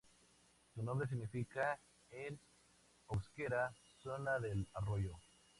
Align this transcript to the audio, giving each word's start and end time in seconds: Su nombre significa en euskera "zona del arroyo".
Su 0.73 0.81
nombre 0.81 1.07
significa 1.07 1.79
en 2.09 2.39
euskera 3.11 3.71
"zona 4.01 4.39
del 4.39 4.67
arroyo". 4.73 5.15